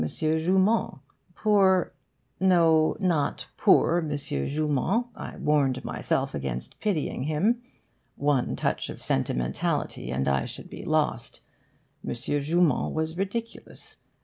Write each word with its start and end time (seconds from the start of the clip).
Joumand? 0.03 0.97
Poor 1.35 1.93
no, 2.39 2.97
not 2.99 3.45
poor 3.55 3.99
M. 3.99 4.09
Joumand! 4.17 5.05
I 5.15 5.35
warned 5.37 5.85
myself 5.85 6.33
against 6.33 6.79
pitying 6.79 7.25
him. 7.25 7.61
One 8.15 8.55
touch 8.55 8.89
of 8.89 9.03
'sentimentality,' 9.03 10.09
and 10.09 10.27
I 10.27 10.45
should 10.45 10.71
be 10.71 10.83
lost. 10.83 11.41
M. 12.03 12.15
Joumand 12.15 12.93
was 12.95 13.15
ridiculous. 13.15 13.97